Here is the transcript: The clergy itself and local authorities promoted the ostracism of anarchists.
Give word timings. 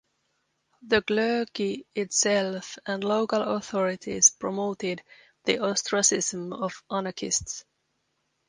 The 0.81 1.03
clergy 1.03 1.85
itself 1.93 2.79
and 2.87 3.03
local 3.03 3.39
authorities 3.43 4.31
promoted 4.31 5.03
the 5.45 5.59
ostracism 5.59 6.53
of 6.53 6.83
anarchists. 6.89 7.65